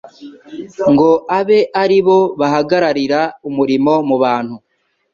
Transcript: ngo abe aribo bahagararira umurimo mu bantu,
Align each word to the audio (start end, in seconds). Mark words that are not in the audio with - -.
ngo 0.91 1.09
abe 1.39 1.59
aribo 1.81 2.17
bahagararira 2.39 3.21
umurimo 3.49 3.93
mu 4.07 4.15
bantu, 4.23 4.55